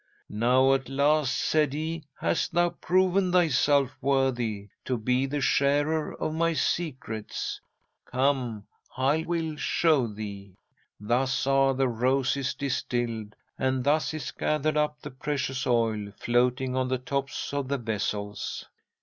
[0.33, 6.33] "Now at last," said he, "hast thou proven thyself worthy to be the sharer of
[6.33, 7.61] my secrets.
[8.07, 8.65] Come!
[8.97, 10.55] I will show thee!
[10.99, 16.87] Thus are the roses distilled, and thus is gathered up the precious oil floating on
[16.87, 18.65] the tops of the vessels.